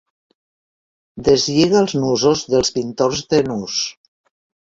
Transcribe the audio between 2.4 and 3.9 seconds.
dels pintors de nus.